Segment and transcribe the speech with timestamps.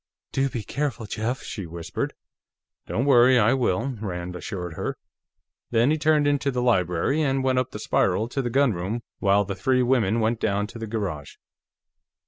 [0.31, 2.15] "Do be careful, Jeff," she whispered.
[2.87, 4.97] "Don't worry; I will," Rand assured her.
[5.69, 9.45] Then he turned into the library and went up the spiral to the gunroom, while
[9.45, 11.35] the three women went down to the garage.